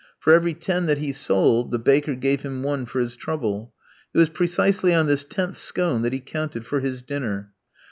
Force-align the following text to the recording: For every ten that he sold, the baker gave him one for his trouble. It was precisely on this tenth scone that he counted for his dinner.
For 0.17 0.33
every 0.33 0.55
ten 0.55 0.87
that 0.87 0.97
he 0.97 1.13
sold, 1.13 1.69
the 1.69 1.77
baker 1.77 2.15
gave 2.15 2.41
him 2.41 2.63
one 2.63 2.87
for 2.87 2.99
his 2.99 3.15
trouble. 3.15 3.71
It 4.15 4.17
was 4.17 4.31
precisely 4.31 4.95
on 4.95 5.05
this 5.05 5.23
tenth 5.23 5.59
scone 5.59 6.01
that 6.01 6.11
he 6.11 6.19
counted 6.19 6.65
for 6.65 6.79
his 6.79 7.03
dinner. 7.03 7.51